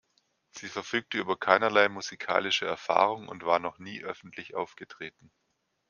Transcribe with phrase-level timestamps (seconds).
[0.49, 5.31] Sie verfügte über keinerlei musikalische Erfahrung und war noch nie öffentlich aufgetreten.